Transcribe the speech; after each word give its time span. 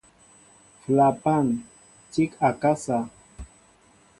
Flapan 0.85 1.45
tí 2.11 2.25
a 2.35 2.41
akasá. 2.55 2.99